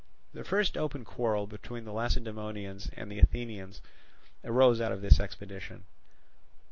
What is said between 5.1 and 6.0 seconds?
expedition.